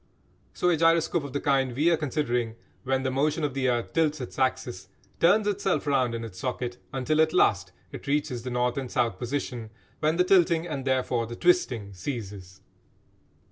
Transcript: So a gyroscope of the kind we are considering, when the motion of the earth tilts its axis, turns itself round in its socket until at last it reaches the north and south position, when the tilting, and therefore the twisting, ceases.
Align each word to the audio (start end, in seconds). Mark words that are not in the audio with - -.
So 0.55 0.67
a 0.71 0.77
gyroscope 0.77 1.23
of 1.25 1.31
the 1.33 1.39
kind 1.39 1.75
we 1.75 1.91
are 1.91 1.95
considering, 1.95 2.55
when 2.85 3.03
the 3.03 3.11
motion 3.11 3.43
of 3.43 3.53
the 3.53 3.69
earth 3.69 3.93
tilts 3.93 4.19
its 4.19 4.39
axis, 4.39 4.87
turns 5.19 5.45
itself 5.45 5.85
round 5.85 6.15
in 6.15 6.23
its 6.25 6.39
socket 6.39 6.79
until 6.91 7.21
at 7.21 7.33
last 7.33 7.71
it 7.91 8.07
reaches 8.07 8.41
the 8.41 8.49
north 8.49 8.77
and 8.77 8.89
south 8.89 9.19
position, 9.19 9.69
when 9.99 10.15
the 10.17 10.23
tilting, 10.23 10.65
and 10.65 10.85
therefore 10.85 11.27
the 11.27 11.35
twisting, 11.35 11.93
ceases. 11.93 12.61